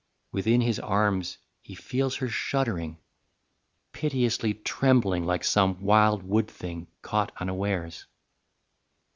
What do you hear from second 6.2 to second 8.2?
wood thing Caught unawares.